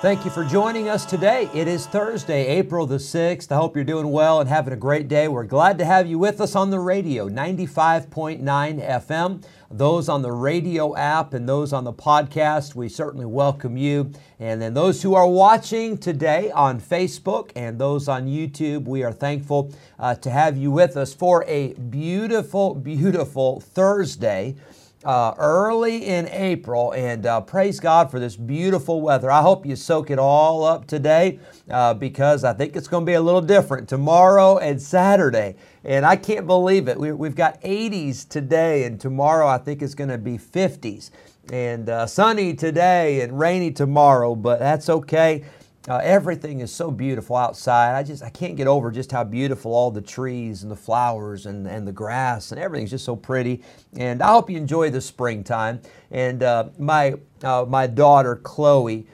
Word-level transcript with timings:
Thank 0.00 0.24
you 0.24 0.30
for 0.30 0.46
joining 0.46 0.88
us 0.88 1.04
today. 1.04 1.50
It 1.52 1.68
is 1.68 1.86
Thursday, 1.86 2.46
April 2.46 2.86
the 2.86 2.96
6th. 2.96 3.52
I 3.52 3.56
hope 3.56 3.76
you're 3.76 3.84
doing 3.84 4.10
well 4.10 4.40
and 4.40 4.48
having 4.48 4.72
a 4.72 4.76
great 4.76 5.08
day. 5.08 5.28
We're 5.28 5.44
glad 5.44 5.76
to 5.76 5.84
have 5.84 6.06
you 6.06 6.18
with 6.18 6.40
us 6.40 6.56
on 6.56 6.70
the 6.70 6.78
radio, 6.78 7.28
95.9 7.28 8.40
FM. 8.42 9.44
Those 9.70 10.08
on 10.08 10.22
the 10.22 10.32
radio 10.32 10.96
app 10.96 11.34
and 11.34 11.46
those 11.46 11.74
on 11.74 11.84
the 11.84 11.92
podcast, 11.92 12.74
we 12.74 12.88
certainly 12.88 13.26
welcome 13.26 13.76
you. 13.76 14.10
And 14.38 14.62
then 14.62 14.72
those 14.72 15.02
who 15.02 15.14
are 15.14 15.28
watching 15.28 15.98
today 15.98 16.50
on 16.50 16.80
Facebook 16.80 17.50
and 17.54 17.78
those 17.78 18.08
on 18.08 18.26
YouTube, 18.26 18.86
we 18.86 19.04
are 19.04 19.12
thankful 19.12 19.70
uh, 19.98 20.14
to 20.14 20.30
have 20.30 20.56
you 20.56 20.70
with 20.70 20.96
us 20.96 21.12
for 21.12 21.44
a 21.46 21.74
beautiful, 21.74 22.74
beautiful 22.74 23.60
Thursday 23.60 24.56
uh, 25.04 25.34
early 25.38 26.06
in 26.06 26.28
April, 26.28 26.92
and 26.92 27.24
uh, 27.24 27.40
praise 27.40 27.80
God 27.80 28.10
for 28.10 28.20
this 28.20 28.36
beautiful 28.36 29.00
weather. 29.00 29.30
I 29.30 29.40
hope 29.40 29.64
you 29.64 29.74
soak 29.76 30.10
it 30.10 30.18
all 30.18 30.62
up 30.64 30.86
today 30.86 31.38
uh, 31.70 31.94
because 31.94 32.44
I 32.44 32.52
think 32.52 32.76
it's 32.76 32.88
going 32.88 33.04
to 33.04 33.06
be 33.06 33.14
a 33.14 33.20
little 33.20 33.40
different 33.40 33.88
tomorrow 33.88 34.58
and 34.58 34.80
Saturday. 34.80 35.56
And 35.84 36.04
I 36.04 36.16
can't 36.16 36.46
believe 36.46 36.88
it. 36.88 36.98
We, 36.98 37.08
have 37.08 37.34
got 37.34 37.60
80s 37.62 38.28
today, 38.28 38.84
and 38.84 39.00
tomorrow 39.00 39.46
I 39.48 39.56
think 39.56 39.80
it's 39.80 39.94
going 39.94 40.10
to 40.10 40.18
be 40.18 40.36
50s. 40.36 41.10
And 41.50 41.88
uh, 41.88 42.06
sunny 42.06 42.54
today 42.54 43.22
and 43.22 43.38
rainy 43.38 43.72
tomorrow, 43.72 44.34
but 44.34 44.58
that's 44.58 44.88
okay. 44.90 45.44
Uh, 45.88 45.96
everything 46.02 46.60
is 46.60 46.70
so 46.70 46.90
beautiful 46.90 47.36
outside. 47.36 47.96
I 47.96 48.02
just 48.02 48.22
I 48.22 48.28
can't 48.28 48.54
get 48.54 48.66
over 48.66 48.90
just 48.90 49.10
how 49.10 49.24
beautiful 49.24 49.74
all 49.74 49.90
the 49.90 50.02
trees 50.02 50.62
and 50.62 50.70
the 50.70 50.76
flowers 50.76 51.46
and, 51.46 51.66
and 51.66 51.88
the 51.88 51.92
grass 51.92 52.52
and 52.52 52.60
everything's 52.60 52.90
just 52.90 53.04
so 53.04 53.16
pretty. 53.16 53.62
And 53.96 54.22
I 54.22 54.28
hope 54.28 54.50
you 54.50 54.58
enjoy 54.58 54.90
the 54.90 55.00
springtime. 55.00 55.80
And 56.10 56.42
uh, 56.42 56.68
my 56.78 57.14
uh, 57.42 57.64
my 57.66 57.86
daughter 57.86 58.36
Chloe, 58.36 59.06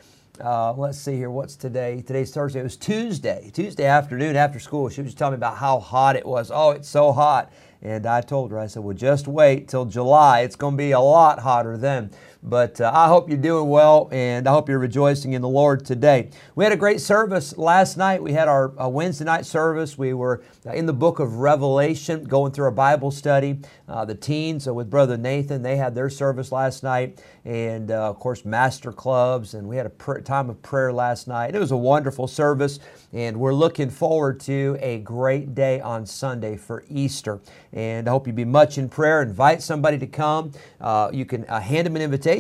uh, 0.45 0.73
let's 0.73 0.99
see 0.99 1.15
here, 1.15 1.31
what's 1.31 1.55
today? 1.55 2.03
Today's 2.05 2.35
Thursday. 2.35 2.59
It 2.59 2.65
was 2.65 2.77
Tuesday. 2.77 3.51
Tuesday 3.55 3.85
afternoon 3.85 4.35
after 4.35 4.59
school, 4.59 4.89
she 4.89 5.03
was 5.03 5.15
telling 5.15 5.35
me 5.35 5.37
about 5.37 5.59
how 5.59 5.79
hot 5.79 6.17
it 6.17 6.27
was. 6.27 6.51
Oh, 6.53 6.73
it's 6.73 6.89
so 6.89 7.13
hot. 7.13 7.53
And 7.83 8.07
I 8.07 8.21
told 8.23 8.51
her, 8.51 8.59
I 8.59 8.67
said, 8.67 8.83
well, 8.83 8.97
just 8.97 9.29
wait 9.29 9.69
till 9.69 9.85
July. 9.85 10.41
It's 10.41 10.57
going 10.57 10.75
to 10.75 10.79
be 10.79 10.91
a 10.91 11.01
lot 11.01 11.39
hotter 11.39 11.77
then. 11.77 12.11
But 12.49 12.81
uh, 12.81 12.93
I 12.95 13.09
hope 13.09 13.29
you're 13.29 13.39
doing 13.39 13.69
well 13.69 14.09
and 14.13 14.47
I 14.47 14.53
hope 14.53 14.69
you're 14.69 14.79
rejoicing 14.79 15.33
in 15.33 15.43
the 15.43 15.49
Lord 15.49 15.85
today. 15.85 16.31
We 16.55 16.63
had 16.63 16.73
a 16.73 16.77
great 16.77 17.01
service 17.01 17.59
last 17.59 17.97
night. 17.97 18.23
We 18.23 18.35
had 18.35 18.47
our 18.47 18.73
uh, 18.81 18.89
Wednesday 18.89 19.25
night 19.25 19.45
service. 19.45 19.99
We 19.99 20.15
were 20.15 20.45
uh, 20.65 20.71
in 20.71 20.87
the 20.87 20.93
book 20.93 21.19
of 21.19 21.39
Revelation 21.39 22.23
going 22.23 22.53
through 22.53 22.69
a 22.69 22.73
Bible 22.73 23.11
study. 23.11 23.59
Uh, 23.89 24.05
the 24.05 24.15
teens 24.15 24.69
uh, 24.69 24.75
with 24.75 24.89
Brother 24.89 25.17
Nathan, 25.17 25.63
they 25.63 25.77
had 25.77 25.97
their 25.97 26.09
service 26.09 26.53
last 26.53 26.85
night. 26.85 27.21
And 27.45 27.91
uh, 27.91 28.09
of 28.09 28.21
course, 28.21 28.45
Master 28.45 28.93
Clubs. 28.93 29.55
And 29.55 29.67
we 29.67 29.77
had 29.77 29.87
a 29.87 29.91
pr- 29.91 30.21
time 30.21 30.49
of 30.49 30.63
prayer 30.63 30.93
last 30.93 31.27
night. 31.27 31.57
It 31.57 31.59
was 31.59 31.73
a 31.73 31.77
wonderful 31.77 32.29
service. 32.29 32.79
And 33.13 33.39
we're 33.39 33.55
looking 33.55 33.91
forward 33.91 34.39
to 34.41 34.79
a 34.81 34.99
great 34.99 35.57
day 35.57 35.81
on 35.81 36.07
Sunday 36.07 36.57
for 36.57 36.85
Easter. 36.89 37.41
And 37.73 38.07
I 38.07 38.13
hope 38.13 38.29
you'd 38.29 38.37
be 38.37 38.45
much 38.45 38.79
in 38.79 38.89
prayer. 38.89 39.21
Invite 39.21 39.63
somebody 39.63 39.99
to 39.99 40.07
come. 40.07 40.53
you 41.13 41.25
can 41.25 41.43
hand 41.43 41.87
them 41.87 41.97
an 41.97 42.03
invitation 42.03 42.36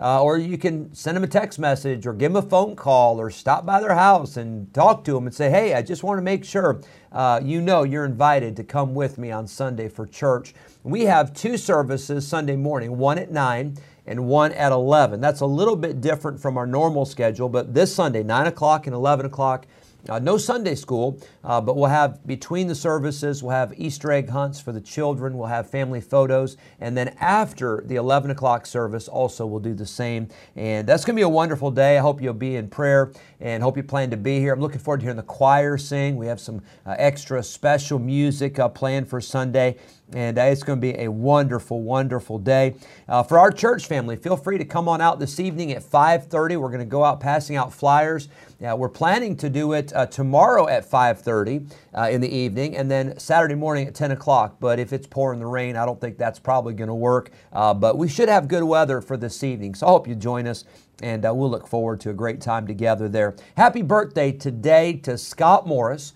uh, 0.00 0.22
or 0.22 0.38
you 0.38 0.58
can 0.58 0.94
send 0.94 1.16
them 1.16 1.24
a 1.24 1.28
text 1.28 1.58
message 1.58 2.06
or 2.06 2.12
give 2.12 2.32
them 2.32 2.44
a 2.44 2.48
phone 2.48 2.74
call 2.76 3.20
or 3.20 3.30
stop 3.30 3.64
by 3.64 3.80
their 3.80 3.94
house 3.94 4.36
and 4.36 4.72
talk 4.72 5.04
to 5.04 5.12
them 5.12 5.26
and 5.26 5.34
say, 5.34 5.50
hey, 5.50 5.74
I 5.74 5.82
just 5.82 6.02
want 6.02 6.18
to 6.18 6.22
make 6.22 6.44
sure 6.44 6.80
uh, 7.12 7.40
you 7.42 7.60
know 7.60 7.82
you're 7.82 8.04
invited 8.04 8.56
to 8.56 8.64
come 8.64 8.94
with 8.94 9.18
me 9.18 9.30
on 9.30 9.46
Sunday 9.46 9.88
for 9.88 10.06
church. 10.06 10.54
We 10.82 11.04
have 11.04 11.34
two 11.34 11.56
services 11.56 12.26
Sunday 12.26 12.56
morning, 12.56 12.96
one 12.98 13.18
at 13.18 13.30
9 13.30 13.76
and 14.06 14.26
one 14.26 14.52
at 14.52 14.72
11. 14.72 15.20
That's 15.20 15.40
a 15.40 15.46
little 15.46 15.76
bit 15.76 16.00
different 16.00 16.40
from 16.40 16.56
our 16.56 16.66
normal 16.66 17.04
schedule, 17.04 17.48
but 17.48 17.74
this 17.74 17.94
Sunday, 17.94 18.22
9 18.22 18.46
o'clock 18.46 18.86
and 18.86 18.94
11 18.94 19.26
o'clock, 19.26 19.66
uh, 20.08 20.18
no 20.18 20.38
Sunday 20.38 20.74
school, 20.74 21.20
uh, 21.44 21.60
but 21.60 21.76
we'll 21.76 21.90
have 21.90 22.26
between 22.26 22.66
the 22.66 22.74
services, 22.74 23.42
we'll 23.42 23.52
have 23.52 23.74
Easter 23.76 24.12
egg 24.12 24.28
hunts 24.28 24.60
for 24.60 24.72
the 24.72 24.80
children, 24.80 25.36
we'll 25.36 25.48
have 25.48 25.68
family 25.68 26.00
photos, 26.00 26.56
and 26.80 26.96
then 26.96 27.08
after 27.20 27.82
the 27.84 27.96
11 27.96 28.30
o'clock 28.30 28.64
service, 28.66 29.08
also 29.08 29.44
we'll 29.44 29.60
do 29.60 29.74
the 29.74 29.86
same. 29.86 30.28
And 30.56 30.86
that's 30.86 31.04
going 31.04 31.16
to 31.16 31.20
be 31.20 31.24
a 31.24 31.28
wonderful 31.28 31.70
day. 31.70 31.98
I 31.98 32.00
hope 32.00 32.22
you'll 32.22 32.34
be 32.34 32.56
in 32.56 32.68
prayer 32.68 33.12
and 33.40 33.62
hope 33.62 33.76
you 33.76 33.82
plan 33.82 34.10
to 34.10 34.16
be 34.16 34.38
here. 34.38 34.52
I'm 34.52 34.60
looking 34.60 34.80
forward 34.80 34.98
to 34.98 35.04
hearing 35.04 35.16
the 35.16 35.22
choir 35.22 35.76
sing. 35.76 36.16
We 36.16 36.26
have 36.26 36.40
some 36.40 36.62
uh, 36.86 36.94
extra 36.98 37.42
special 37.42 37.98
music 37.98 38.58
uh, 38.58 38.68
planned 38.68 39.08
for 39.08 39.20
Sunday 39.20 39.78
and 40.14 40.38
uh, 40.38 40.42
it's 40.42 40.62
going 40.62 40.80
to 40.80 40.80
be 40.80 40.98
a 40.98 41.08
wonderful 41.10 41.82
wonderful 41.82 42.38
day. 42.38 42.74
Uh, 43.08 43.22
for 43.22 43.38
our 43.38 43.50
church 43.50 43.86
family 43.86 44.16
feel 44.16 44.36
free 44.36 44.58
to 44.58 44.64
come 44.64 44.88
on 44.88 45.00
out 45.00 45.18
this 45.18 45.38
evening 45.38 45.72
at 45.72 45.82
5.30 45.82 46.56
we're 46.56 46.68
going 46.68 46.78
to 46.78 46.84
go 46.84 47.04
out 47.04 47.20
passing 47.20 47.56
out 47.56 47.72
flyers. 47.72 48.28
Uh, 48.66 48.74
we're 48.74 48.88
planning 48.88 49.36
to 49.36 49.48
do 49.48 49.72
it 49.72 49.92
uh, 49.94 50.06
tomorrow 50.06 50.66
at 50.66 50.88
5.30 50.88 51.70
uh, 51.96 52.08
in 52.10 52.20
the 52.20 52.28
evening 52.28 52.76
and 52.76 52.90
then 52.90 53.18
saturday 53.18 53.54
morning 53.54 53.86
at 53.86 53.94
10 53.94 54.12
o'clock. 54.12 54.56
But 54.60 54.78
if 54.78 54.92
it's 54.92 55.06
pouring 55.06 55.40
the 55.40 55.46
rain 55.46 55.76
i 55.76 55.84
don't 55.84 56.00
think 56.00 56.16
that's 56.16 56.38
probably 56.38 56.74
going 56.74 56.88
to 56.88 56.94
work 56.94 57.30
but 57.52 57.98
we 57.98 58.08
should 58.08 58.28
have 58.28 58.48
good 58.48 58.64
weather 58.64 59.00
for 59.00 59.16
this 59.16 59.42
evening. 59.42 59.74
So 59.74 59.86
i 59.86 59.90
hope 59.90 60.08
you 60.08 60.14
join 60.14 60.46
us 60.46 60.64
and 61.02 61.22
we'll 61.22 61.50
look 61.50 61.68
forward 61.68 62.00
to 62.00 62.10
a 62.10 62.14
great 62.14 62.40
time 62.40 62.66
together 62.66 63.08
there. 63.08 63.36
Happy 63.56 63.82
birthday 63.82 64.32
today 64.32 64.94
to 64.94 65.18
scott 65.18 65.66
morris 65.66 66.14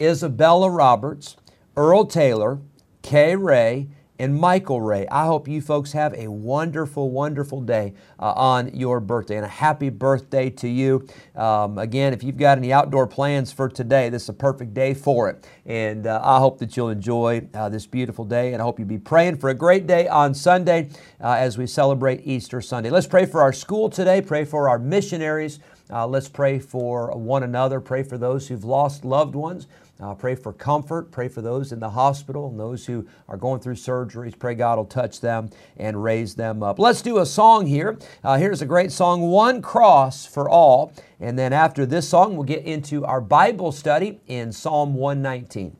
isabella 0.00 0.70
roberts 0.70 1.36
earl 1.76 2.04
taylor 2.04 2.60
Kay 3.02 3.36
Ray, 3.36 3.88
and 4.20 4.38
Michael 4.38 4.82
Ray. 4.82 5.06
I 5.10 5.24
hope 5.24 5.48
you 5.48 5.62
folks 5.62 5.92
have 5.92 6.12
a 6.12 6.28
wonderful, 6.28 7.10
wonderful 7.10 7.62
day 7.62 7.94
uh, 8.18 8.32
on 8.32 8.68
your 8.76 9.00
birthday 9.00 9.36
and 9.36 9.46
a 9.46 9.48
happy 9.48 9.88
birthday 9.88 10.50
to 10.50 10.68
you. 10.68 11.06
Um, 11.34 11.78
again, 11.78 12.12
if 12.12 12.22
you've 12.22 12.36
got 12.36 12.58
any 12.58 12.70
outdoor 12.70 13.06
plans 13.06 13.50
for 13.50 13.66
today, 13.70 14.10
this 14.10 14.24
is 14.24 14.28
a 14.28 14.34
perfect 14.34 14.74
day 14.74 14.92
for 14.92 15.30
it. 15.30 15.48
And 15.64 16.06
uh, 16.06 16.20
I 16.22 16.38
hope 16.38 16.58
that 16.58 16.76
you'll 16.76 16.90
enjoy 16.90 17.48
uh, 17.54 17.70
this 17.70 17.86
beautiful 17.86 18.26
day 18.26 18.52
and 18.52 18.60
I 18.60 18.64
hope 18.66 18.78
you'll 18.78 18.88
be 18.88 18.98
praying 18.98 19.38
for 19.38 19.48
a 19.48 19.54
great 19.54 19.86
day 19.86 20.06
on 20.06 20.34
Sunday 20.34 20.90
uh, 21.18 21.32
as 21.32 21.56
we 21.56 21.66
celebrate 21.66 22.20
Easter 22.26 22.60
Sunday. 22.60 22.90
Let's 22.90 23.06
pray 23.06 23.24
for 23.24 23.40
our 23.40 23.54
school 23.54 23.88
today, 23.88 24.20
pray 24.20 24.44
for 24.44 24.68
our 24.68 24.78
missionaries. 24.78 25.60
Uh, 25.90 26.06
let's 26.06 26.28
pray 26.28 26.58
for 26.58 27.16
one 27.16 27.42
another, 27.42 27.80
pray 27.80 28.02
for 28.02 28.18
those 28.18 28.48
who've 28.48 28.64
lost 28.64 29.04
loved 29.04 29.34
ones. 29.34 29.66
Uh, 30.00 30.14
pray 30.14 30.34
for 30.34 30.52
comfort. 30.52 31.10
Pray 31.10 31.28
for 31.28 31.42
those 31.42 31.72
in 31.72 31.80
the 31.80 31.90
hospital 31.90 32.48
and 32.48 32.58
those 32.58 32.86
who 32.86 33.06
are 33.28 33.36
going 33.36 33.60
through 33.60 33.74
surgeries. 33.74 34.38
Pray 34.38 34.54
God 34.54 34.78
will 34.78 34.86
touch 34.86 35.20
them 35.20 35.50
and 35.76 36.02
raise 36.02 36.34
them 36.34 36.62
up. 36.62 36.78
Let's 36.78 37.02
do 37.02 37.18
a 37.18 37.26
song 37.26 37.66
here. 37.66 37.98
Uh, 38.24 38.38
here's 38.38 38.62
a 38.62 38.66
great 38.66 38.92
song, 38.92 39.22
One 39.22 39.60
Cross 39.60 40.26
for 40.26 40.48
All. 40.48 40.92
And 41.20 41.38
then 41.38 41.52
after 41.52 41.84
this 41.84 42.08
song, 42.08 42.34
we'll 42.34 42.44
get 42.44 42.64
into 42.64 43.04
our 43.04 43.20
Bible 43.20 43.72
study 43.72 44.20
in 44.26 44.52
Psalm 44.52 44.94
119. 44.94 45.76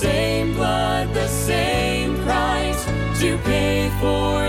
Same 0.00 0.54
blood, 0.54 1.12
the 1.12 1.28
same 1.28 2.16
price 2.24 2.86
to 3.20 3.36
pay 3.44 3.90
for 4.00 4.39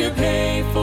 to 0.00 0.10
pay 0.12 0.62
for 0.72 0.79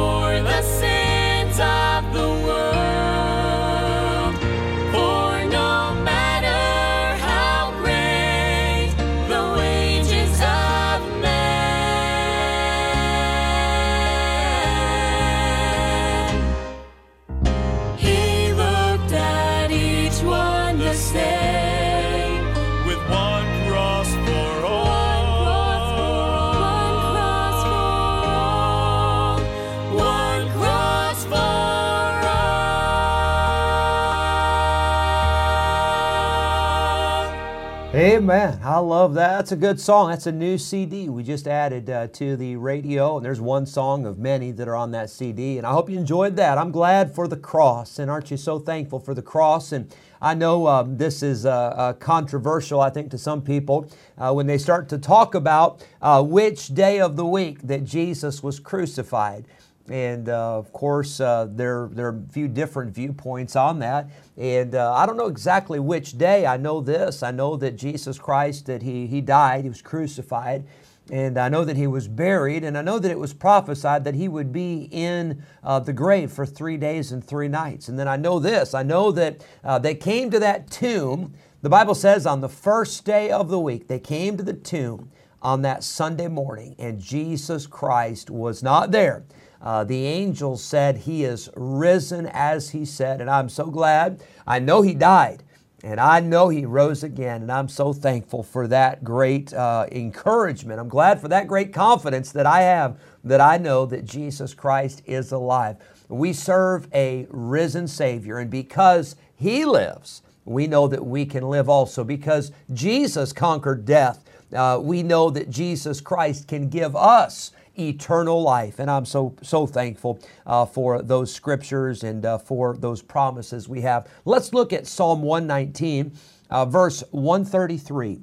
Amen. 38.30 38.60
I 38.62 38.80
love 38.80 39.14
that. 39.14 39.38
That's 39.38 39.54
a 39.54 39.56
good 39.56 39.80
song. 39.80 40.10
That's 40.10 40.28
a 40.28 40.34
new 40.34 40.58
CD 40.58 41.08
we 41.08 41.24
just 41.24 41.48
added 41.48 41.90
uh, 41.90 42.08
to 42.08 42.36
the 42.36 42.58
radio. 42.58 43.16
And 43.16 43.26
there's 43.26 43.40
one 43.40 43.66
song 43.66 44.06
of 44.06 44.20
many 44.20 44.52
that 44.52 44.68
are 44.68 44.76
on 44.76 44.92
that 44.92 45.10
CD. 45.10 45.58
And 45.58 45.66
I 45.66 45.72
hope 45.72 45.90
you 45.90 45.98
enjoyed 45.98 46.36
that. 46.36 46.58
I'm 46.58 46.72
glad 46.72 47.16
for 47.16 47.30
the 47.30 47.38
cross. 47.38 48.00
And 48.00 48.12
aren't 48.12 48.30
you 48.30 48.36
so 48.36 48.60
thankful 48.60 49.00
for 49.00 49.14
the 49.14 49.22
cross? 49.22 49.72
And 49.72 49.96
I 50.22 50.34
know 50.34 50.68
um, 50.68 50.98
this 50.98 51.24
is 51.24 51.46
uh, 51.46 51.52
uh, 51.52 51.94
controversial, 51.94 52.82
I 52.82 52.90
think, 52.90 53.12
to 53.12 53.18
some 53.18 53.42
people 53.42 53.90
uh, 54.18 54.34
when 54.34 54.46
they 54.46 54.58
start 54.58 54.90
to 54.90 54.98
talk 54.98 55.34
about 55.34 55.82
uh, 56.02 56.22
which 56.22 56.68
day 56.76 57.00
of 57.00 57.16
the 57.16 57.26
week 57.26 57.62
that 57.62 57.86
Jesus 57.86 58.44
was 58.44 58.60
crucified. 58.60 59.46
And 59.90 60.28
uh, 60.28 60.58
of 60.58 60.74
course, 60.74 61.20
uh, 61.20 61.48
there, 61.50 61.90
there 61.94 62.08
are 62.08 62.24
a 62.28 62.34
few 62.34 62.48
different 62.48 62.94
viewpoints 62.94 63.56
on 63.56 63.80
that. 63.80 64.10
And 64.36 64.76
uh, 64.76 64.94
I 64.94 65.06
don't 65.06 65.18
know 65.18 65.28
exactly 65.28 65.80
which 65.80 66.18
day. 66.18 66.46
I 66.46 66.58
know 66.58 66.82
this. 66.82 67.24
I 67.24 67.32
know 67.32 67.56
that 67.58 67.78
Jesus 67.78 68.20
Christ, 68.20 68.66
that 68.66 68.82
he, 68.82 69.08
he 69.08 69.22
died, 69.22 69.64
he 69.64 69.70
was 69.70 69.82
crucified. 69.82 70.66
And 71.10 71.38
I 71.38 71.48
know 71.48 71.64
that 71.64 71.78
he 71.78 71.88
was 71.88 72.10
buried. 72.10 72.66
And 72.66 72.78
I 72.78 72.82
know 72.82 73.00
that 73.00 73.10
it 73.10 73.18
was 73.18 73.34
prophesied 73.34 74.04
that 74.04 74.16
he 74.16 74.28
would 74.28 74.52
be 74.52 74.90
in 74.92 75.42
uh, 75.64 75.80
the 75.80 75.94
grave 75.94 76.34
for 76.34 76.46
three 76.46 76.76
days 76.76 77.14
and 77.14 77.24
three 77.24 77.48
nights. 77.48 77.88
And 77.88 77.98
then 77.98 78.10
I 78.10 78.18
know 78.18 78.40
this. 78.40 78.74
I 78.74 78.84
know 78.84 79.12
that 79.14 79.46
uh, 79.64 79.80
they 79.80 79.96
came 79.96 80.30
to 80.32 80.40
that 80.40 80.70
tomb. 80.70 81.34
The 81.62 81.70
Bible 81.70 81.96
says 81.96 82.26
on 82.26 82.42
the 82.42 82.50
first 82.50 83.06
day 83.06 83.32
of 83.32 83.48
the 83.48 83.60
week, 83.60 83.88
they 83.88 84.00
came 84.00 84.36
to 84.36 84.44
the 84.44 84.54
tomb 84.54 85.12
on 85.42 85.62
that 85.62 85.84
Sunday 85.84 86.28
morning, 86.28 86.76
and 86.80 87.00
Jesus 87.00 87.68
Christ 87.68 88.30
was 88.30 88.64
not 88.64 88.92
there. 88.92 89.24
Uh, 89.62 89.84
the 89.84 90.06
angels 90.06 90.64
said 90.64 90.98
he 90.98 91.24
is 91.24 91.50
risen 91.56 92.28
as 92.28 92.70
he 92.70 92.86
said, 92.86 93.22
and 93.22 93.30
I'm 93.30 93.50
so 93.50 93.66
glad. 93.66 94.22
I 94.46 94.60
know 94.60 94.82
he 94.82 94.94
died, 94.94 95.44
and 95.84 96.00
I 96.00 96.20
know 96.20 96.50
he 96.50 96.66
rose 96.66 97.04
again, 97.04 97.42
and 97.42 97.52
I'm 97.52 97.70
so 97.70 97.94
thankful 97.94 98.44
for 98.44 98.68
that 98.68 99.04
great 99.04 99.54
uh, 99.54 99.88
encouragement. 99.92 100.80
I'm 100.80 100.90
glad 100.90 101.20
for 101.20 101.28
that 101.30 101.48
great 101.48 101.74
confidence 101.74 102.32
that 102.32 102.46
I 102.46 102.62
have 102.62 103.00
that 103.24 103.42
I 103.42 103.58
know 103.58 103.86
that 103.88 104.06
Jesus 104.06 104.54
Christ 104.54 105.02
is 105.06 105.32
alive. 105.32 105.78
We 106.08 106.34
serve 106.34 106.88
a 106.94 107.28
risen 107.30 107.88
Savior, 107.88 108.38
and 108.38 108.50
because 108.50 109.16
he 109.36 109.66
lives, 109.66 110.22
we 110.46 110.66
know 110.66 110.88
that 110.88 111.06
we 111.06 111.26
can 111.26 111.50
live 111.50 111.68
also. 111.68 112.04
Because 112.04 112.52
Jesus 112.74 113.34
conquered 113.34 113.86
death, 113.86 114.24
uh, 114.54 114.80
we 114.82 115.04
know 115.04 115.30
that 115.30 115.50
Jesus 115.50 116.00
Christ 116.00 116.48
can 116.48 116.70
give 116.70 116.96
us 116.96 117.52
eternal 117.80 118.42
life. 118.42 118.80
And 118.80 118.90
I'm 118.90 119.06
so, 119.06 119.36
so 119.42 119.68
thankful 119.68 120.20
uh, 120.46 120.66
for 120.66 121.02
those 121.02 121.34
scriptures 121.34 122.04
and 122.04 122.26
uh, 122.26 122.38
for 122.38 122.76
those 122.76 123.02
promises 123.02 123.68
we 123.70 123.82
have. 123.82 124.08
Let's 124.26 124.54
look 124.54 124.74
at 124.74 124.88
Psalm 124.88 125.22
119, 125.22 126.14
uh, 126.50 126.66
verse 126.66 127.04
133. 127.12 128.20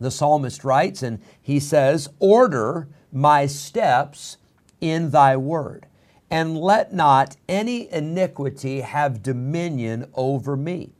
The 0.00 0.10
psalmist 0.10 0.64
writes, 0.64 1.02
and 1.02 1.20
he 1.40 1.60
says, 1.60 2.08
Order 2.18 2.88
my 3.12 3.46
steps 3.46 4.38
in 4.80 5.10
thy 5.10 5.36
word, 5.36 5.86
and 6.30 6.58
let 6.58 6.92
not 6.92 7.36
any 7.48 7.90
iniquity 7.92 8.80
have 8.80 9.22
dominion 9.22 10.10
over 10.14 10.56
me. 10.56 10.92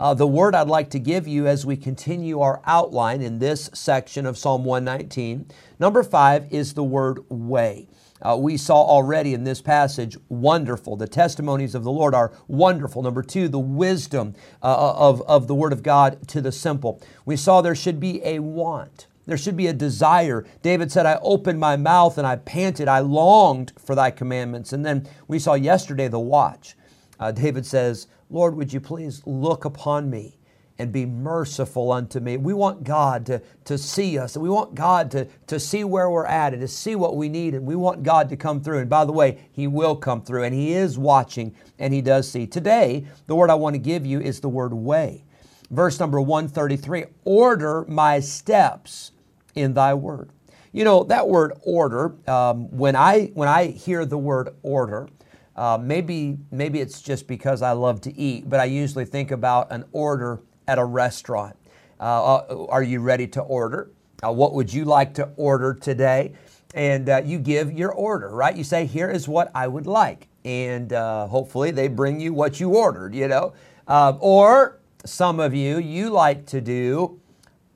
Uh, 0.00 0.14
the 0.14 0.26
word 0.26 0.54
I'd 0.54 0.66
like 0.66 0.88
to 0.90 0.98
give 0.98 1.28
you 1.28 1.46
as 1.46 1.66
we 1.66 1.76
continue 1.76 2.40
our 2.40 2.62
outline 2.64 3.20
in 3.20 3.38
this 3.38 3.68
section 3.74 4.24
of 4.24 4.38
Psalm 4.38 4.64
119, 4.64 5.46
number 5.78 6.02
five, 6.02 6.50
is 6.50 6.72
the 6.72 6.82
word 6.82 7.22
way. 7.28 7.86
Uh, 8.22 8.34
we 8.40 8.56
saw 8.56 8.76
already 8.76 9.34
in 9.34 9.44
this 9.44 9.60
passage, 9.60 10.16
wonderful. 10.30 10.96
The 10.96 11.06
testimonies 11.06 11.74
of 11.74 11.84
the 11.84 11.90
Lord 11.90 12.14
are 12.14 12.32
wonderful. 12.48 13.02
Number 13.02 13.22
two, 13.22 13.46
the 13.46 13.58
wisdom 13.58 14.34
uh, 14.62 14.94
of, 14.96 15.20
of 15.22 15.48
the 15.48 15.54
Word 15.54 15.72
of 15.72 15.82
God 15.82 16.26
to 16.28 16.40
the 16.40 16.52
simple. 16.52 17.02
We 17.26 17.36
saw 17.36 17.60
there 17.60 17.74
should 17.74 18.00
be 18.00 18.24
a 18.24 18.38
want. 18.38 19.06
There 19.26 19.36
should 19.36 19.56
be 19.56 19.66
a 19.66 19.74
desire. 19.74 20.46
David 20.62 20.90
said, 20.90 21.04
I 21.04 21.18
opened 21.20 21.60
my 21.60 21.76
mouth 21.76 22.16
and 22.16 22.26
I 22.26 22.36
panted. 22.36 22.88
I 22.88 23.00
longed 23.00 23.74
for 23.78 23.94
thy 23.94 24.10
commandments. 24.10 24.72
And 24.72 24.84
then 24.84 25.06
we 25.28 25.38
saw 25.38 25.54
yesterday 25.54 26.08
the 26.08 26.18
watch. 26.18 26.74
Uh, 27.18 27.32
David 27.32 27.66
says, 27.66 28.06
Lord, 28.30 28.54
would 28.54 28.72
you 28.72 28.80
please 28.80 29.22
look 29.26 29.64
upon 29.64 30.08
me 30.08 30.38
and 30.78 30.92
be 30.92 31.04
merciful 31.04 31.92
unto 31.92 32.20
me. 32.20 32.38
We 32.38 32.54
want 32.54 32.84
God 32.84 33.26
to, 33.26 33.42
to 33.66 33.76
see 33.76 34.18
us, 34.18 34.34
we 34.34 34.48
want 34.48 34.74
God 34.74 35.10
to, 35.10 35.26
to 35.48 35.60
see 35.60 35.84
where 35.84 36.08
we're 36.08 36.24
at 36.24 36.54
and 36.54 36.62
to 36.62 36.68
see 36.68 36.94
what 36.94 37.16
we 37.16 37.28
need, 37.28 37.54
and 37.54 37.66
we 37.66 37.76
want 37.76 38.02
God 38.02 38.30
to 38.30 38.36
come 38.36 38.62
through. 38.62 38.78
And 38.78 38.88
by 38.88 39.04
the 39.04 39.12
way, 39.12 39.46
He 39.52 39.66
will 39.66 39.94
come 39.94 40.22
through, 40.22 40.44
and 40.44 40.54
He 40.54 40.72
is 40.72 40.96
watching, 40.96 41.54
and 41.78 41.92
He 41.92 42.00
does 42.00 42.30
see. 42.30 42.46
Today, 42.46 43.04
the 43.26 43.34
word 43.34 43.50
I 43.50 43.56
want 43.56 43.74
to 43.74 43.78
give 43.78 44.06
you 44.06 44.20
is 44.20 44.40
the 44.40 44.48
word 44.48 44.72
way. 44.72 45.24
Verse 45.70 46.00
number 46.00 46.18
133 46.18 47.04
Order 47.24 47.84
my 47.86 48.20
steps 48.20 49.12
in 49.54 49.74
thy 49.74 49.92
word. 49.92 50.30
You 50.72 50.84
know, 50.84 51.04
that 51.04 51.28
word 51.28 51.52
order, 51.62 52.14
um, 52.26 52.70
when, 52.70 52.96
I, 52.96 53.26
when 53.34 53.48
I 53.48 53.66
hear 53.66 54.06
the 54.06 54.16
word 54.16 54.54
order, 54.62 55.08
uh, 55.56 55.78
maybe, 55.80 56.38
maybe 56.50 56.80
it's 56.80 57.02
just 57.02 57.26
because 57.26 57.62
I 57.62 57.72
love 57.72 58.00
to 58.02 58.16
eat, 58.16 58.48
but 58.48 58.60
I 58.60 58.64
usually 58.64 59.04
think 59.04 59.30
about 59.30 59.70
an 59.70 59.84
order 59.92 60.40
at 60.66 60.78
a 60.78 60.84
restaurant. 60.84 61.56
Uh, 61.98 62.36
uh 62.36 62.66
are 62.68 62.82
you 62.82 63.00
ready 63.00 63.26
to 63.28 63.40
order? 63.42 63.90
Uh, 64.24 64.32
what 64.32 64.54
would 64.54 64.72
you 64.72 64.84
like 64.84 65.14
to 65.14 65.30
order 65.36 65.74
today? 65.74 66.32
And 66.74 67.08
uh, 67.08 67.22
you 67.24 67.38
give 67.38 67.72
your 67.72 67.92
order, 67.92 68.30
right? 68.30 68.56
You 68.56 68.64
say, 68.64 68.86
Here 68.86 69.10
is 69.10 69.28
what 69.28 69.50
I 69.54 69.66
would 69.66 69.86
like. 69.86 70.28
And 70.44 70.92
uh, 70.92 71.26
hopefully 71.26 71.70
they 71.70 71.88
bring 71.88 72.20
you 72.20 72.32
what 72.32 72.60
you 72.60 72.76
ordered, 72.76 73.14
you 73.14 73.28
know. 73.28 73.52
or 73.88 74.78
some 75.04 75.40
of 75.40 75.54
you, 75.54 75.78
you 75.78 76.10
like 76.10 76.46
to 76.46 76.60
do 76.60 77.20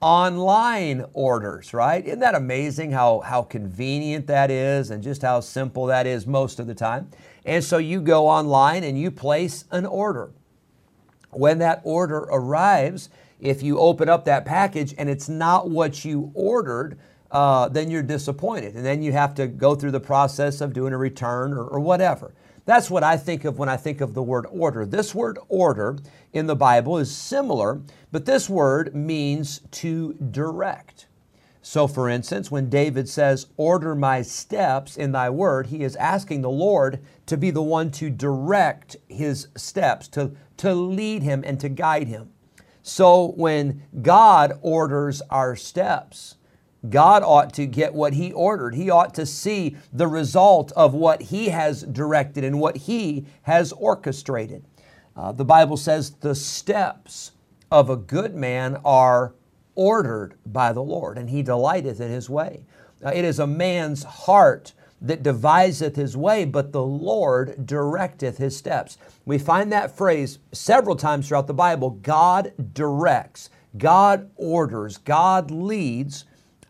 online 0.00 1.02
orders, 1.14 1.72
right? 1.72 2.04
Isn't 2.04 2.20
that 2.20 2.34
amazing 2.34 2.92
how, 2.92 3.20
how 3.20 3.42
convenient 3.42 4.26
that 4.26 4.50
is 4.50 4.90
and 4.90 5.02
just 5.02 5.22
how 5.22 5.40
simple 5.40 5.86
that 5.86 6.06
is 6.06 6.26
most 6.26 6.60
of 6.60 6.66
the 6.66 6.74
time? 6.74 7.08
And 7.44 7.62
so 7.62 7.78
you 7.78 8.00
go 8.00 8.26
online 8.28 8.84
and 8.84 8.98
you 8.98 9.10
place 9.10 9.64
an 9.70 9.86
order. 9.86 10.30
When 11.30 11.58
that 11.58 11.80
order 11.84 12.20
arrives, 12.30 13.10
if 13.40 13.62
you 13.62 13.78
open 13.78 14.08
up 14.08 14.24
that 14.24 14.44
package 14.44 14.94
and 14.96 15.08
it's 15.10 15.28
not 15.28 15.68
what 15.68 16.04
you 16.04 16.30
ordered, 16.34 16.98
uh, 17.30 17.68
then 17.68 17.90
you're 17.90 18.02
disappointed. 18.02 18.74
And 18.74 18.84
then 18.84 19.02
you 19.02 19.12
have 19.12 19.34
to 19.34 19.46
go 19.46 19.74
through 19.74 19.90
the 19.90 20.00
process 20.00 20.60
of 20.60 20.72
doing 20.72 20.92
a 20.92 20.98
return 20.98 21.52
or, 21.52 21.64
or 21.64 21.80
whatever. 21.80 22.32
That's 22.64 22.88
what 22.88 23.02
I 23.02 23.16
think 23.16 23.44
of 23.44 23.58
when 23.58 23.68
I 23.68 23.76
think 23.76 24.00
of 24.00 24.14
the 24.14 24.22
word 24.22 24.46
order. 24.50 24.86
This 24.86 25.14
word 25.14 25.38
order 25.48 25.98
in 26.32 26.46
the 26.46 26.56
Bible 26.56 26.96
is 26.98 27.14
similar, 27.14 27.82
but 28.10 28.24
this 28.24 28.48
word 28.48 28.94
means 28.94 29.60
to 29.72 30.14
direct. 30.30 31.06
So, 31.66 31.88
for 31.88 32.10
instance, 32.10 32.50
when 32.50 32.68
David 32.68 33.08
says, 33.08 33.46
Order 33.56 33.94
my 33.94 34.20
steps 34.20 34.98
in 34.98 35.12
thy 35.12 35.30
word, 35.30 35.68
he 35.68 35.82
is 35.82 35.96
asking 35.96 36.42
the 36.42 36.50
Lord 36.50 37.00
to 37.24 37.38
be 37.38 37.50
the 37.50 37.62
one 37.62 37.90
to 37.92 38.10
direct 38.10 38.96
his 39.08 39.48
steps, 39.56 40.06
to, 40.08 40.32
to 40.58 40.74
lead 40.74 41.22
him 41.22 41.42
and 41.42 41.58
to 41.60 41.70
guide 41.70 42.06
him. 42.06 42.30
So, 42.82 43.28
when 43.28 43.82
God 44.02 44.58
orders 44.60 45.22
our 45.30 45.56
steps, 45.56 46.34
God 46.90 47.22
ought 47.22 47.54
to 47.54 47.64
get 47.64 47.94
what 47.94 48.12
He 48.12 48.30
ordered. 48.30 48.74
He 48.74 48.90
ought 48.90 49.14
to 49.14 49.24
see 49.24 49.78
the 49.90 50.06
result 50.06 50.70
of 50.72 50.92
what 50.92 51.22
He 51.22 51.48
has 51.48 51.82
directed 51.82 52.44
and 52.44 52.60
what 52.60 52.76
He 52.76 53.24
has 53.44 53.72
orchestrated. 53.72 54.66
Uh, 55.16 55.32
the 55.32 55.46
Bible 55.46 55.78
says 55.78 56.10
the 56.16 56.34
steps 56.34 57.32
of 57.70 57.88
a 57.88 57.96
good 57.96 58.34
man 58.34 58.76
are 58.84 59.34
ordered 59.74 60.34
by 60.46 60.72
the 60.72 60.82
Lord, 60.82 61.18
and 61.18 61.30
He 61.30 61.42
delighteth 61.42 62.00
in 62.00 62.10
His 62.10 62.30
way. 62.30 62.64
Uh, 63.04 63.10
it 63.14 63.24
is 63.24 63.38
a 63.38 63.46
man's 63.46 64.02
heart 64.02 64.72
that 65.04 65.22
deviseth 65.22 65.96
his 65.96 66.16
way, 66.16 66.46
but 66.46 66.72
the 66.72 66.82
Lord 66.82 67.66
directeth 67.66 68.38
his 68.38 68.56
steps. 68.56 68.96
We 69.26 69.38
find 69.38 69.70
that 69.70 69.94
phrase 69.94 70.38
several 70.52 70.96
times 70.96 71.28
throughout 71.28 71.46
the 71.46 71.52
Bible 71.52 71.90
God 71.90 72.52
directs, 72.72 73.50
God 73.76 74.30
orders, 74.36 74.96
God 74.96 75.50
leads 75.50 76.24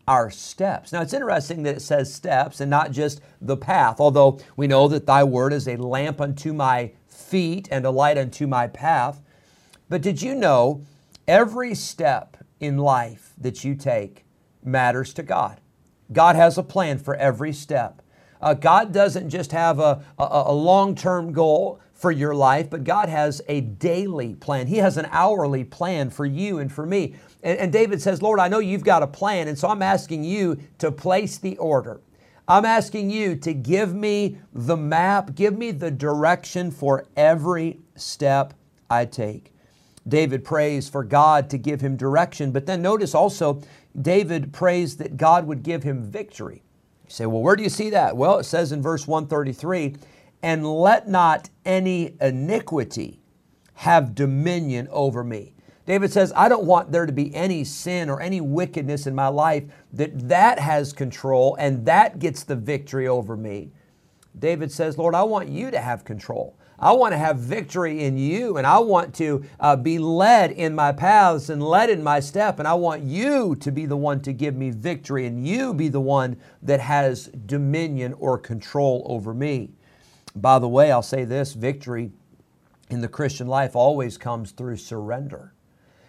our 0.08 0.30
steps. 0.30 0.92
Now, 0.92 1.00
it's 1.00 1.14
interesting 1.14 1.62
that 1.62 1.76
it 1.76 1.82
says 1.82 2.12
steps 2.12 2.61
and 2.61 2.68
not 2.68 2.90
just 2.90 3.20
the 3.40 3.56
path, 3.56 4.00
although 4.00 4.38
we 4.56 4.66
know 4.66 4.88
that 4.88 5.06
thy 5.06 5.23
word 5.23 5.52
is 5.52 5.68
a 5.68 5.76
lamp 5.76 6.20
unto 6.20 6.52
my 6.52 6.90
feet 7.06 7.68
and 7.70 7.87
a 7.87 7.90
light 7.90 8.18
unto 8.18 8.46
my 8.46 8.66
path. 8.66 9.23
But 9.88 10.02
did 10.02 10.20
you 10.20 10.34
know 10.34 10.82
every 11.28 11.75
step 11.75 12.37
in 12.64 12.78
life 12.78 13.33
that 13.38 13.64
you 13.64 13.75
take 13.75 14.25
matters 14.62 15.12
to 15.14 15.23
God? 15.23 15.61
God 16.12 16.37
has 16.37 16.59
a 16.59 16.62
plan 16.62 16.99
for 16.99 17.14
every 17.14 17.52
step. 17.52 18.02
Uh, 18.40 18.54
God 18.54 18.92
doesn't 18.92 19.30
just 19.30 19.52
have 19.52 19.78
a, 19.78 20.04
a, 20.18 20.42
a 20.47 20.52
long 20.52 20.94
term 20.94 21.33
goal 21.33 21.80
for 21.94 22.11
your 22.11 22.35
life, 22.35 22.68
but 22.68 22.85
God 22.85 23.09
has 23.09 23.40
a 23.49 23.62
daily 23.62 24.35
plan. 24.35 24.66
He 24.66 24.76
has 24.78 24.99
an 24.99 25.09
hourly 25.11 25.64
plan 25.64 26.11
for 26.11 26.26
you 26.26 26.59
and 26.59 26.71
for 26.71 26.85
me. 26.85 27.14
And, 27.42 27.59
and 27.59 27.73
David 27.73 28.02
says, 28.02 28.21
Lord, 28.21 28.40
I 28.40 28.49
know 28.49 28.59
you've 28.59 28.85
got 28.85 29.02
a 29.02 29.06
plan, 29.06 29.49
and 29.49 29.59
so 29.59 29.68
I'm 29.68 29.80
asking 29.80 30.25
you 30.25 30.59
to 30.78 30.92
place 30.92 31.38
the 31.38 31.56
order. 31.56 32.00
I'm 32.47 32.66
asking 32.66 33.11
you 33.11 33.37
to 33.37 33.54
give 33.54 33.94
me 33.94 34.37
the 34.52 34.76
map, 34.76 35.35
give 35.35 35.56
me 35.56 35.71
the 35.71 35.90
direction 35.90 36.71
for 36.71 37.06
every 37.16 37.80
step 37.97 38.52
I 38.90 39.06
take. 39.06 39.53
David 40.06 40.44
prays 40.44 40.88
for 40.88 41.02
God 41.02 41.49
to 41.50 41.58
give 41.58 41.80
him 41.80 41.96
direction, 41.96 42.52
but 42.52 42.66
then 42.66 42.82
notice 42.82 43.14
also, 43.14 43.62
David 44.00 44.52
prays 44.52 44.96
that 44.99 45.16
God 45.16 45.46
would 45.46 45.62
give 45.62 45.82
him 45.82 46.02
victory. 46.02 46.62
You 47.04 47.11
say, 47.11 47.26
well, 47.26 47.42
where 47.42 47.56
do 47.56 47.62
you 47.62 47.68
see 47.68 47.90
that? 47.90 48.16
Well, 48.16 48.38
it 48.38 48.44
says 48.44 48.73
in 48.73 48.82
verse 48.82 49.06
133 49.06 49.96
and 50.42 50.66
let 50.66 51.08
not 51.08 51.49
any 51.64 52.16
iniquity 52.20 53.18
have 53.75 54.14
dominion 54.14 54.87
over 54.90 55.25
me. 55.25 55.54
David 55.87 56.12
says, 56.12 56.32
I 56.37 56.49
don't 56.49 56.66
want 56.66 56.92
there 56.92 57.06
to 57.06 57.12
be 57.12 57.34
any 57.34 57.64
sin 57.64 58.11
or 58.11 58.20
any 58.20 58.40
wickedness 58.40 59.06
in 59.06 59.14
my 59.14 59.28
life 59.28 59.64
that 59.92 60.28
that 60.28 60.58
has 60.58 60.92
control 60.92 61.56
and 61.58 61.84
that 61.87 62.18
gets 62.18 62.42
the 62.42 62.56
victory 62.56 63.08
over 63.08 63.37
me. 63.37 63.70
David 64.38 64.70
says, 64.73 64.99
Lord, 64.99 65.14
I 65.14 65.23
want 65.23 65.49
you 65.49 65.70
to 65.70 65.78
have 65.78 66.04
control. 66.04 66.56
I 66.78 66.93
want 66.93 67.12
to 67.12 67.19
have 67.19 67.38
victory 67.38 68.02
in 68.04 68.19
you, 68.19 68.57
and 68.57 68.66
I 68.66 68.78
want 68.78 69.14
to 69.16 69.45
uh, 69.61 69.76
be 69.76 69.99
led 69.99 70.50
in 70.50 70.75
my 70.75 70.93
paths 70.93 71.49
and 71.49 71.62
led 71.62 71.88
in 71.88 72.02
my 72.02 72.21
step, 72.21 72.59
and 72.59 72.66
I 72.66 72.75
want 72.75 73.02
you 73.02 73.54
to 73.57 73.71
be 73.71 73.87
the 73.87 73.97
one 73.97 74.21
to 74.23 74.33
give 74.33 74.57
me 74.57 74.71
victory, 74.71 75.26
and 75.26 75.47
you 75.47 75.73
be 75.73 75.88
the 75.88 76.00
one 76.00 76.37
that 76.62 76.81
has 76.81 77.28
dominion 77.47 78.12
or 78.14 78.38
control 78.38 79.07
over 79.09 79.33
me. 79.33 79.71
By 80.35 80.59
the 80.59 80.69
way, 80.69 80.90
I'll 80.90 81.02
say 81.02 81.25
this 81.25 81.52
victory 81.52 82.11
in 82.90 83.00
the 83.00 83.09
Christian 83.09 83.47
life 83.47 83.76
always 83.76 84.19
comes 84.19 84.50
through 84.50 84.76
surrender. 84.76 85.52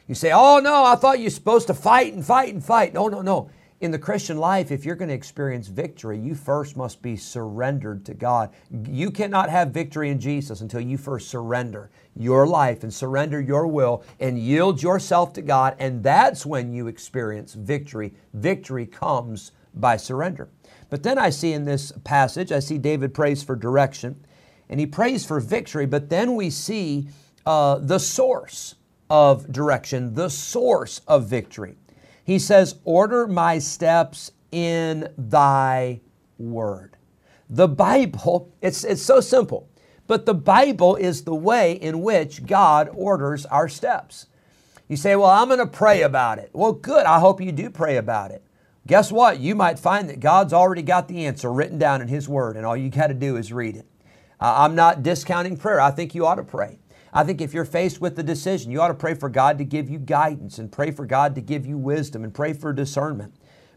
You 0.08 0.16
say, 0.16 0.32
Oh, 0.34 0.60
no, 0.60 0.84
I 0.84 0.96
thought 0.96 1.20
you're 1.20 1.30
supposed 1.30 1.68
to 1.68 1.74
fight 1.74 2.14
and 2.14 2.26
fight 2.26 2.54
and 2.54 2.64
fight. 2.64 2.94
No, 2.94 3.08
no, 3.08 3.22
no. 3.22 3.50
In 3.82 3.92
the 3.92 4.00
Christian 4.00 4.38
life, 4.38 4.72
if 4.72 4.86
you're 4.86 4.96
going 4.96 5.10
to 5.10 5.16
experience 5.16 5.68
victory, 5.68 6.18
you 6.18 6.34
first 6.34 6.78
must 6.78 7.02
be 7.02 7.18
surrendered 7.18 8.06
to 8.06 8.14
God. 8.14 8.52
You 8.88 9.12
cannot 9.12 9.50
have 9.50 9.72
victory 9.72 10.10
in 10.10 10.20
Jesus 10.20 10.62
until 10.62 10.80
you 10.80 10.98
first 10.98 11.28
surrender 11.28 11.92
your 12.16 12.48
life 12.48 12.84
and 12.84 12.94
surrender 12.94 13.42
your 13.42 13.68
will 13.68 14.04
and 14.22 14.40
yield 14.40 14.82
yourself 14.82 15.34
to 15.34 15.42
God. 15.42 15.76
And 15.78 16.02
that's 16.02 16.46
when 16.46 16.72
you 16.72 16.88
experience 16.88 17.54
victory. 17.54 18.14
Victory 18.34 18.86
comes 18.86 19.52
by 19.74 19.98
surrender. 19.98 20.48
But 20.90 21.04
then 21.04 21.18
I 21.18 21.30
see 21.30 21.52
in 21.52 21.66
this 21.66 21.92
passage, 22.06 22.54
I 22.54 22.60
see 22.60 22.78
David 22.78 23.14
prays 23.14 23.44
for 23.44 23.58
direction 23.58 24.26
and 24.70 24.80
he 24.80 24.86
prays 24.86 25.26
for 25.26 25.42
victory, 25.42 25.86
but 25.86 26.10
then 26.10 26.36
we 26.36 26.50
see 26.50 27.10
uh, 27.46 27.80
the 27.80 28.00
source 28.00 28.76
of 29.10 29.52
direction, 29.52 30.14
the 30.14 30.30
source 30.30 31.02
of 31.08 31.28
victory. 31.28 31.76
He 32.26 32.40
says, 32.40 32.76
Order 32.84 33.28
my 33.28 33.60
steps 33.60 34.32
in 34.52 35.08
thy 35.18 36.02
word. 36.38 36.98
The 37.50 37.68
Bible, 37.68 38.52
it's, 38.62 38.84
it's 38.84 39.04
so 39.04 39.22
simple, 39.22 39.70
but 40.08 40.26
the 40.26 40.34
Bible 40.34 40.96
is 40.96 41.24
the 41.24 41.36
way 41.36 41.74
in 41.74 42.02
which 42.02 42.46
God 42.46 42.90
orders 42.92 43.46
our 43.46 43.70
steps. 43.70 44.26
You 44.90 44.98
say, 44.98 45.16
Well, 45.16 45.30
I'm 45.30 45.48
going 45.48 45.60
to 45.60 45.68
pray 45.68 46.02
about 46.02 46.40
it. 46.40 46.50
Well, 46.52 46.74
good. 46.74 47.06
I 47.06 47.20
hope 47.20 47.40
you 47.40 47.52
do 47.52 47.70
pray 47.70 47.98
about 47.98 48.32
it. 48.32 48.44
Guess 48.88 49.12
what? 49.12 49.40
You 49.40 49.56
might 49.56 49.80
find 49.80 50.10
that 50.10 50.20
God's 50.20 50.54
already 50.54 50.82
got 50.82 51.08
the 51.08 51.26
answer 51.26 51.52
written 51.54 51.78
down 51.78 52.02
in 52.02 52.08
His 52.08 52.28
Word, 52.28 52.58
and 52.58 52.66
all 52.66 52.78
you 52.78 52.90
got 52.90 53.08
to 53.08 53.14
do 53.14 53.38
is 53.38 53.54
read 53.54 53.76
it. 53.76 53.86
Uh, 54.40 54.54
I'm 54.58 54.76
not 54.76 55.04
discounting 55.04 55.58
prayer. 55.58 55.80
I 55.80 55.92
think 55.92 56.14
you 56.14 56.26
ought 56.26 56.36
to 56.36 56.44
pray. 56.44 56.80
I 57.16 57.24
think 57.24 57.40
if 57.40 57.54
you're 57.54 57.64
faced 57.64 58.02
with 58.02 58.18
the 58.18 58.24
decision, 58.24 58.72
you 58.72 58.82
ought 58.82 58.90
to 58.90 58.94
pray 58.94 59.14
for 59.14 59.30
God 59.30 59.58
to 59.60 59.64
give 59.64 59.90
you 59.90 60.00
guidance 60.00 60.60
and 60.60 60.70
pray 60.70 60.92
for 60.92 61.06
God 61.06 61.34
to 61.36 61.42
give 61.42 61.66
you 61.66 61.78
wisdom 61.78 62.26
and 62.26 62.34
pray 62.34 62.52
for 62.52 62.74
discernment. 62.74 63.34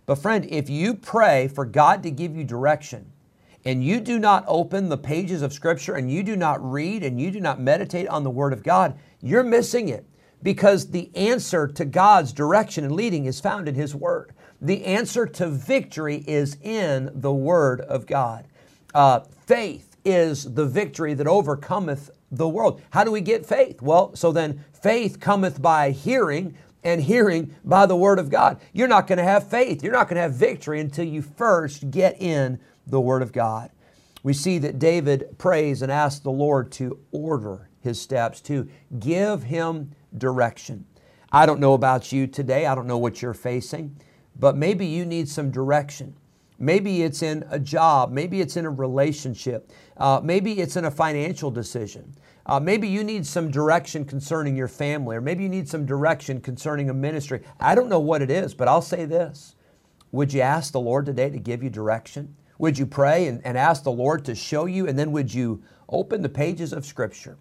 But, 0.06 0.16
friend, 0.16 0.44
if 0.50 0.68
you 0.68 0.92
pray 0.94 1.46
for 1.46 1.64
God 1.64 2.02
to 2.02 2.10
give 2.10 2.34
you 2.34 2.42
direction 2.42 3.12
and 3.64 3.84
you 3.84 4.00
do 4.00 4.18
not 4.18 4.44
open 4.48 4.88
the 4.88 4.98
pages 4.98 5.42
of 5.42 5.52
Scripture 5.52 5.94
and 5.94 6.10
you 6.10 6.24
do 6.24 6.34
not 6.34 6.58
read 6.68 7.04
and 7.04 7.20
you 7.20 7.30
do 7.30 7.38
not 7.38 7.60
meditate 7.60 8.08
on 8.08 8.24
the 8.24 8.30
Word 8.30 8.52
of 8.52 8.64
God, 8.64 8.98
you're 9.22 9.44
missing 9.44 9.88
it 9.88 10.04
because 10.42 10.90
the 10.90 11.08
answer 11.14 11.68
to 11.68 11.84
God's 11.84 12.32
direction 12.32 12.82
and 12.82 12.96
leading 12.96 13.26
is 13.26 13.38
found 13.38 13.68
in 13.68 13.76
His 13.76 13.94
Word. 13.94 14.32
The 14.60 14.84
answer 14.84 15.26
to 15.26 15.46
victory 15.46 16.24
is 16.26 16.56
in 16.60 17.12
the 17.14 17.32
Word 17.32 17.82
of 17.82 18.04
God. 18.04 18.48
Uh, 18.92 19.20
faith 19.46 19.87
is 20.04 20.54
the 20.54 20.66
victory 20.66 21.14
that 21.14 21.26
overcometh 21.26 22.10
the 22.30 22.48
world. 22.48 22.82
How 22.90 23.04
do 23.04 23.10
we 23.10 23.20
get 23.20 23.46
faith? 23.46 23.82
Well, 23.82 24.14
so 24.14 24.32
then 24.32 24.64
faith 24.72 25.20
cometh 25.20 25.60
by 25.60 25.90
hearing, 25.90 26.56
and 26.84 27.02
hearing 27.02 27.54
by 27.64 27.86
the 27.86 27.96
Word 27.96 28.18
of 28.18 28.30
God. 28.30 28.60
You're 28.72 28.88
not 28.88 29.06
going 29.06 29.18
to 29.18 29.24
have 29.24 29.48
faith. 29.48 29.82
You're 29.82 29.92
not 29.92 30.08
going 30.08 30.16
to 30.16 30.22
have 30.22 30.34
victory 30.34 30.80
until 30.80 31.06
you 31.06 31.22
first 31.22 31.90
get 31.90 32.20
in 32.20 32.60
the 32.86 33.00
Word 33.00 33.22
of 33.22 33.32
God. 33.32 33.70
We 34.22 34.32
see 34.32 34.58
that 34.58 34.78
David 34.78 35.36
prays 35.38 35.82
and 35.82 35.90
asks 35.90 36.20
the 36.20 36.30
Lord 36.30 36.70
to 36.72 36.98
order 37.10 37.68
his 37.80 38.00
steps, 38.00 38.40
to 38.42 38.68
give 38.98 39.42
him 39.42 39.92
direction. 40.16 40.86
I 41.32 41.46
don't 41.46 41.60
know 41.60 41.74
about 41.74 42.12
you 42.12 42.26
today. 42.26 42.66
I 42.66 42.74
don't 42.74 42.86
know 42.86 42.98
what 42.98 43.22
you're 43.22 43.34
facing 43.34 43.96
but 44.38 44.56
maybe 44.56 44.86
you 44.86 45.04
need 45.04 45.28
some 45.28 45.50
direction. 45.50 46.14
Maybe 46.58 47.02
it's 47.02 47.22
in 47.22 47.44
a 47.50 47.58
job. 47.58 48.10
Maybe 48.10 48.40
it's 48.40 48.56
in 48.56 48.66
a 48.66 48.70
relationship. 48.70 49.70
Uh, 49.96 50.20
maybe 50.22 50.60
it's 50.60 50.76
in 50.76 50.86
a 50.86 50.90
financial 50.90 51.50
decision. 51.50 52.14
Uh, 52.46 52.58
maybe 52.58 52.88
you 52.88 53.04
need 53.04 53.26
some 53.26 53.50
direction 53.50 54.04
concerning 54.04 54.56
your 54.56 54.68
family, 54.68 55.16
or 55.16 55.20
maybe 55.20 55.44
you 55.44 55.48
need 55.48 55.68
some 55.68 55.86
direction 55.86 56.40
concerning 56.40 56.90
a 56.90 56.94
ministry. 56.94 57.42
I 57.60 57.74
don't 57.74 57.88
know 57.88 58.00
what 58.00 58.22
it 58.22 58.30
is, 58.30 58.54
but 58.54 58.66
I'll 58.66 58.82
say 58.82 59.04
this. 59.04 59.54
Would 60.12 60.32
you 60.32 60.40
ask 60.40 60.72
the 60.72 60.80
Lord 60.80 61.06
today 61.06 61.28
to 61.30 61.38
give 61.38 61.62
you 61.62 61.70
direction? 61.70 62.34
Would 62.58 62.78
you 62.78 62.86
pray 62.86 63.28
and, 63.28 63.44
and 63.44 63.56
ask 63.56 63.84
the 63.84 63.92
Lord 63.92 64.24
to 64.24 64.34
show 64.34 64.64
you? 64.64 64.88
And 64.88 64.98
then 64.98 65.12
would 65.12 65.32
you 65.32 65.62
open 65.88 66.22
the 66.22 66.28
pages 66.28 66.72
of 66.72 66.86
Scripture 66.86 67.36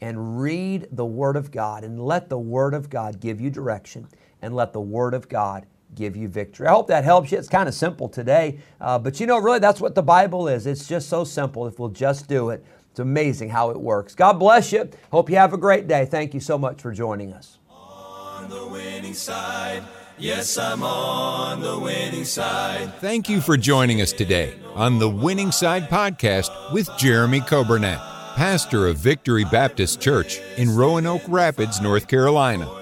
and 0.00 0.40
read 0.40 0.88
the 0.92 1.04
Word 1.04 1.36
of 1.36 1.50
God 1.50 1.84
and 1.84 2.00
let 2.00 2.28
the 2.28 2.38
Word 2.38 2.72
of 2.72 2.88
God 2.88 3.20
give 3.20 3.40
you 3.40 3.50
direction 3.50 4.06
and 4.40 4.54
let 4.54 4.72
the 4.72 4.80
Word 4.80 5.12
of 5.12 5.28
God 5.28 5.66
give 5.94 6.16
you 6.16 6.28
victory. 6.28 6.66
I 6.66 6.72
hope 6.72 6.88
that 6.88 7.04
helps 7.04 7.32
you. 7.32 7.38
It's 7.38 7.48
kind 7.48 7.68
of 7.68 7.74
simple 7.74 8.08
today, 8.08 8.58
uh, 8.80 8.98
but 8.98 9.20
you 9.20 9.26
know, 9.26 9.38
really, 9.38 9.58
that's 9.58 9.80
what 9.80 9.94
the 9.94 10.02
Bible 10.02 10.48
is. 10.48 10.66
It's 10.66 10.86
just 10.86 11.08
so 11.08 11.24
simple 11.24 11.66
if 11.66 11.78
we'll 11.78 11.88
just 11.88 12.28
do 12.28 12.50
it. 12.50 12.64
It's 12.90 13.00
amazing 13.00 13.48
how 13.48 13.70
it 13.70 13.80
works. 13.80 14.14
God 14.14 14.34
bless 14.34 14.72
you. 14.72 14.88
Hope 15.10 15.30
you 15.30 15.36
have 15.36 15.54
a 15.54 15.58
great 15.58 15.88
day. 15.88 16.04
Thank 16.04 16.34
you 16.34 16.40
so 16.40 16.58
much 16.58 16.82
for 16.82 16.92
joining 16.92 17.32
us. 17.32 17.58
On 17.70 18.48
the 18.50 18.66
winning 18.66 19.14
side. 19.14 19.82
Yes, 20.18 20.58
I'm 20.58 20.82
on 20.82 21.60
the 21.60 21.78
winning 21.78 22.24
side. 22.24 22.92
Thank 23.00 23.28
you 23.28 23.40
for 23.40 23.56
joining 23.56 24.02
us 24.02 24.12
today 24.12 24.54
on 24.74 24.98
the 24.98 25.08
Winning 25.08 25.50
Side 25.50 25.88
Podcast 25.88 26.50
with 26.72 26.88
Jeremy 26.98 27.40
Coburnett, 27.40 27.98
pastor 28.36 28.86
of 28.86 28.98
Victory 28.98 29.44
Baptist 29.44 30.00
Church 30.00 30.38
in 30.56 30.74
Roanoke 30.74 31.22
Rapids, 31.28 31.80
North 31.80 32.08
Carolina. 32.08 32.81